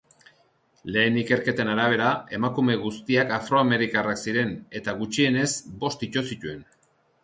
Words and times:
Lehen 0.95 1.19
ikerketen 1.23 1.69
arabera, 1.73 2.07
emakume 2.39 2.79
guztiak 2.87 3.37
afroamerikarrak 3.39 4.25
ziren 4.27 4.59
eta 4.83 5.01
gutxienez 5.05 5.49
bost 5.87 6.13
ito 6.13 6.31
zituen. 6.35 6.71